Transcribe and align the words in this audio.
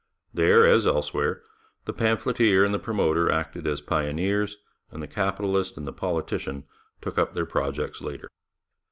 There, 0.33 0.65
as 0.65 0.87
elsewhere, 0.87 1.43
the 1.85 1.93
pamphleteer 1.93 2.65
and 2.65 2.73
the 2.73 2.79
promoter 2.79 3.31
acted 3.31 3.67
as 3.67 3.81
pioneers, 3.81 4.57
and 4.89 4.99
the 4.99 5.07
capitalist 5.07 5.77
and 5.77 5.85
the 5.85 5.93
politician 5.93 6.63
took 7.03 7.19
up 7.19 7.35
their 7.35 7.45
projects 7.45 8.01
later. 8.01 8.27